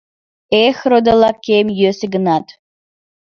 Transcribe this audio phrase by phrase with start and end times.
[0.63, 2.45] Эх, родылакем, йӧсӧ гынат